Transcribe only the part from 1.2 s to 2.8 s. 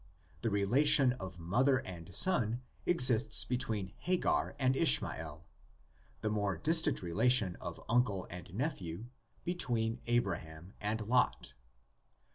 mother and son